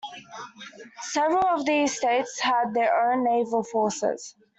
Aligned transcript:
Several 1.11 1.45
of 1.49 1.67
these 1.67 1.95
states 1.95 2.39
had 2.39 2.73
their 2.73 3.11
own 3.11 3.23
naval 3.23 3.61
forces. 3.63 4.33